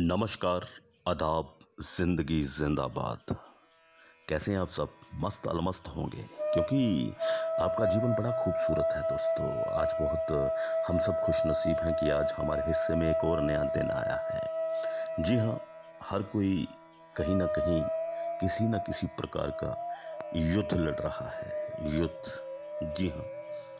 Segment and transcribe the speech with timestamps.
[0.00, 0.64] नमस्कार,
[1.08, 1.48] आदाब,
[1.80, 3.34] ज़िंदगी जिंदाबाद।
[4.28, 4.92] कैसे हैं आप सब?
[5.14, 7.12] मस्त अलमस्त होंगे, क्योंकि
[7.60, 10.32] आपका जीवन बड़ा खूबसूरत है दोस्तों। आज बहुत
[10.88, 14.16] हम सब खुश नसीब हैं कि आज हमारे हिस्से में एक और नया दिन आया
[14.30, 15.60] है। जी हाँ
[16.02, 16.66] हर कोई
[17.16, 17.82] कहीं ना कहीं
[18.40, 19.74] किसी न किसी प्रकार का
[20.34, 23.26] युद्ध लड़ रहा है। युद्ध, जी हाँ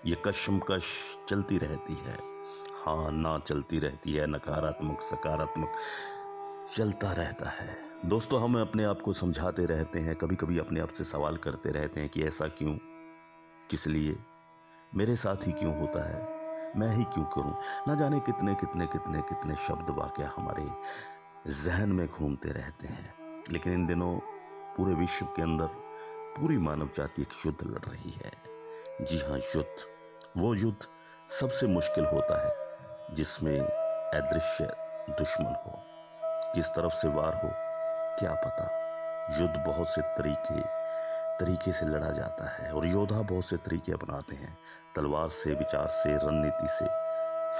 [0.06, 0.84] ये कशमकश
[1.28, 2.39] चलती रहती है।
[2.80, 5.72] हाँ ना चलती रहती है, नकारात्मक, सकारात्मक,
[6.76, 10.88] चलता रहता है। दोस्तों, हम अपने आप को समझाते रहते हैं कभी कभी अपने आप
[10.88, 12.78] से सवाल करते रहते हैं कि ऐसा क्यों?
[13.70, 14.18] किस लिए?
[14.94, 16.22] मेरे साथ ही क्यों होता है?
[16.76, 17.56] मैं ही क्यों करूँ?
[17.88, 20.70] ना जाने कितने कितने कितने कितने शब्द वाक्य हमारे
[21.52, 23.14] जहन में घूमते रहते हैं।
[23.50, 24.18] लेकिन इन दिनों
[24.76, 25.66] पूरे विश्व के अंदर
[26.40, 28.32] पूरी मानव जाति एक युद्ध लड़ रही है।
[29.04, 29.84] जी हाँ युद्ध।
[30.36, 30.86] वो युद्ध
[31.30, 32.59] सबसे मुश्किल होता है।
[33.12, 33.60] जिसमें
[34.10, 34.64] अदृश्य
[35.10, 35.82] दुश्मन हो,
[36.54, 37.50] किस तरफ़ से वार हो,
[38.18, 38.80] क्या पता
[39.38, 40.80] युद्ध बहुत से तरीके
[41.38, 44.58] तरीके से लड़ा जाता है और योद्धा बहुत से तरीके अपनाते हैं।
[44.96, 46.84] तलवार से, विचार से, रणनीति से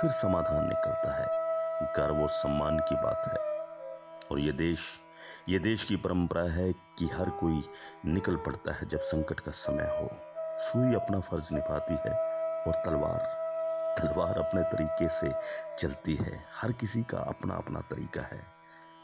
[0.01, 1.27] फिर समाधान निकलता है।
[1.97, 3.39] गर्व और सम्मान की बात है।
[4.31, 5.01] और ये देश
[5.49, 7.65] ये देश की परंपरा है कि हर कोई
[8.07, 10.11] निकल पड़ता है जब संकट का समय हो।
[10.59, 12.13] सुई अपना फ़र्ज़ निभाती है
[12.63, 13.50] और तलवार
[13.99, 15.33] तलवार अपने तरीके से
[15.79, 18.47] चलती है। हर किसी का अपना अपना तरीका है।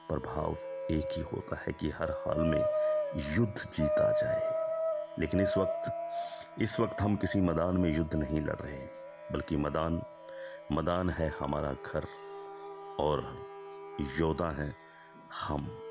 [0.09, 0.53] प्रभाव
[0.91, 2.63] एक ही होता है कि हर हाल में
[3.17, 4.67] युद्ध जीता जाए।
[5.19, 5.93] लेकिन इस वक्त
[6.63, 8.79] इस वक्त हम किसी मैदान में युद्ध नहीं लड़ रहे
[9.33, 10.03] बल्कि मैदान
[10.73, 12.05] मैदान है हमारा घर
[13.01, 13.47] और
[14.01, 14.75] योद्धा है
[15.43, 15.83] हम।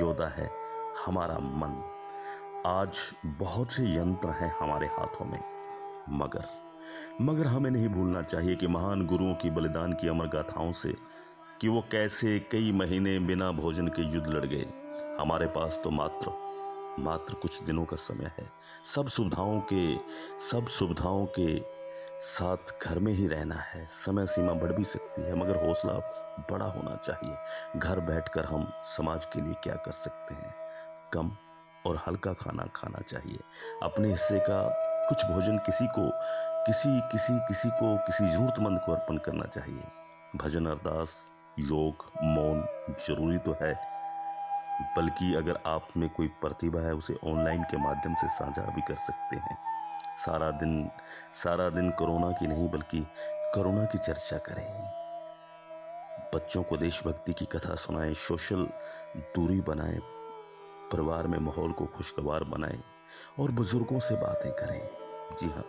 [0.00, 0.50] योद्धा है
[1.06, 1.98] हमारा मन।
[2.66, 5.40] आज बहुत से यंत्र हैं हमारे हाथों में,
[6.08, 6.71] मगर
[7.20, 10.94] मगर हमें नहीं भूलना चाहिए कि महान गुरुओं की बलिदान की अमर गाथाओं से
[11.60, 14.66] कि वो कैसे कई महीने बिना भोजन के युद्ध लड़ गए।
[15.20, 16.42] हमारे पास तो मात्र
[16.98, 18.50] मात्र कुछ दिनों का समय है।
[18.84, 19.96] सब सुविधाओं के,
[20.38, 21.62] सब सुविधाओं के
[22.20, 25.92] साथ घर में ही रहना है। समय सीमा बढ़ भी सकती है, मगर हौसला
[26.50, 27.36] बड़ा होना चाहिए।
[27.78, 30.54] घर बैठकर हम समाज के लिए क्या कर सकते हैं?
[31.12, 31.32] कम
[31.86, 33.38] और हल्का खाना खाना चाहिए।
[33.82, 36.10] अपने हिस्से का कुछ भोजन किसी को,
[36.66, 39.82] किसी किसी किसी को, किसी ज़रूरतमंद को अर्पण करना चाहिए।
[40.36, 42.64] भजन अरदास, योग, मौन
[43.06, 43.74] ज़रूरी तो है,
[44.96, 48.94] बल्कि अगर आप में कोई प्रतिभा है, उसे ऑनलाइन के माध्यम से साझा भी कर
[48.94, 49.58] सकते हैं।
[50.16, 50.90] सारा दिन
[51.32, 53.00] सारा दिन कोरोना की नहीं, बल्कि
[53.54, 54.66] कोरोना की चर्चा करें।
[56.34, 58.66] बच्चों को देशभक्ति की कथा सुनाएँ, सोशल
[59.16, 59.98] दूरी बनाएँ,
[60.92, 62.80] परिवार में माहौल को खुशगवार बनाएँ।
[63.38, 64.88] और बुज़ुर्गों से बातें करें।
[65.38, 65.64] जी हाँ।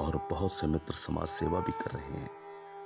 [0.00, 2.30] और बहुत से मित्र समाज सेवा भी कर रहे हैं।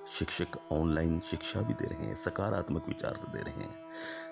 [0.08, 3.86] शिक्षक ऑनलाइन शिक्षा भी दे रहे हैं, सकारात्मक विचार दे रहे हैं।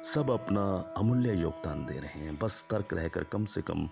[0.05, 3.89] सब अपना अमूल्य योगदान दे रहे हैं। बस तर्क रहकर कम से कम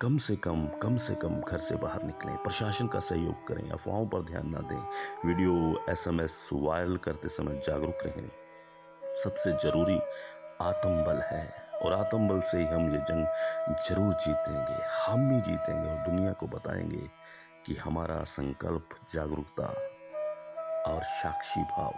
[0.00, 4.06] कम से कम कम से कम घर से बाहर निकलें। प्रशासन का सहयोग करें, अफवाहों
[4.06, 4.88] पर ध्यान ना दें।
[5.26, 8.30] वीडियो, एसएमएस, वायरल करते समय जागरूक रहें।
[9.14, 9.98] सबसे ज़रूरी
[10.60, 13.26] आत्मबल है। और आत्मबल से ही हम ये जंग
[13.88, 17.08] ज़रूर जीतेंगे, हम ही जीतेंगे और दुनिया को बताएँगे
[17.66, 19.66] कि हमारा संकल्प, जागरूकता
[20.92, 21.94] और साक्षी भाव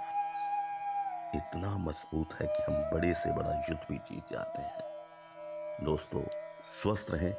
[1.35, 6.23] इतना मज़बूत है कि हम बड़े से बड़ा युद्ध भी जीत जाते हैं। दोस्तों,
[6.63, 7.33] स्वस्थ रहें,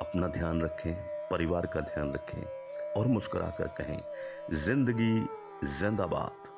[0.00, 0.94] अपना ध्यान रखें,
[1.30, 2.42] परिवार का ध्यान रखें
[2.96, 4.00] और मुस्कुराकर कहें,
[4.52, 5.28] ज़िंदगी
[5.64, 6.51] जिंदाबाद।